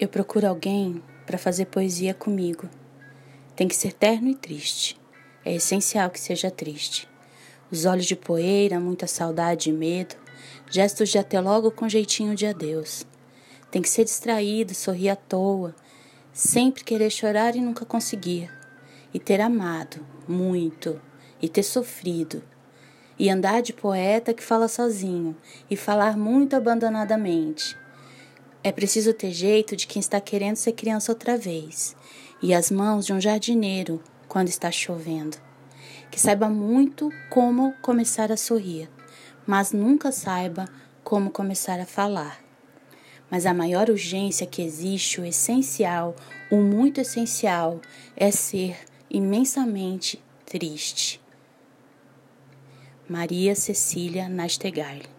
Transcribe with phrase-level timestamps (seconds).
[0.00, 2.68] Eu procuro alguém para fazer poesia comigo.
[3.56, 4.96] Tem que ser terno e triste.
[5.44, 7.08] É essencial que seja triste.
[7.68, 10.14] Os olhos de poeira, muita saudade e medo,
[10.70, 13.04] gestos de até logo com jeitinho de adeus.
[13.72, 15.74] Tem que ser distraído, sorrir à toa,
[16.32, 18.48] sempre querer chorar e nunca conseguir.
[19.12, 21.00] E ter amado muito,
[21.42, 22.40] e ter sofrido.
[23.18, 25.36] E andar de poeta que fala sozinho,
[25.68, 27.76] e falar muito abandonadamente
[28.62, 31.94] é preciso ter jeito de quem está querendo ser criança outra vez,
[32.42, 35.36] e as mãos de um jardineiro quando está chovendo.
[36.10, 38.88] Que saiba muito como começar a sorrir,
[39.46, 40.68] mas nunca saiba
[41.04, 42.40] como começar a falar.
[43.30, 46.16] Mas a maior urgência que existe, o essencial,
[46.50, 47.80] o muito essencial,
[48.16, 48.76] é ser
[49.10, 51.20] imensamente triste.
[53.08, 55.17] Maria Cecília Nastegaile